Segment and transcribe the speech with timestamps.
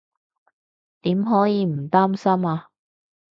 [1.01, 2.69] 點可以唔擔心啊